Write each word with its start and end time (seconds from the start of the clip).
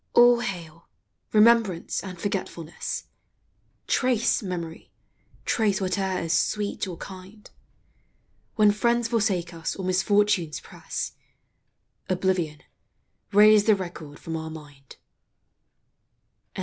All 0.15 0.39
hail, 0.39 0.87
Remembrance 1.31 2.01
and 2.03 2.19
Forgetfulness! 2.19 3.03
Trace, 3.85 4.41
Memory, 4.41 4.89
trace 5.45 5.77
whate'er 5.79 6.21
is 6.23 6.33
sweet 6.33 6.87
or 6.87 6.97
kind: 6.97 7.47
When 8.55 8.71
friends 8.71 9.09
forsake 9.09 9.53
us 9.53 9.75
or 9.75 9.85
misfortunes 9.85 10.59
press, 10.59 11.11
Oblivion, 12.09 12.61
'rase 13.31 13.65
the 13.65 13.75
record 13.75 14.17
from 14.17 14.35
our 14.35 14.49
mind. 14.49 14.95